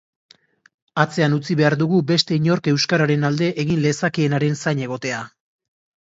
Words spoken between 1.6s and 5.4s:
dugu beste inork euskararen alde egin lezakeenaren zain egotea.